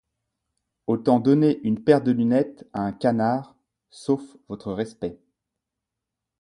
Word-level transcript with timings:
Autant 0.87 1.19
donner 1.19 1.59
une 1.61 1.83
paire 1.83 2.01
de 2.01 2.09
lunettes 2.09 2.67
à 2.73 2.81
un 2.87 2.91
canard, 2.91 3.55
sauf 3.91 4.23
votre 4.49 4.73
respect. 4.73 5.19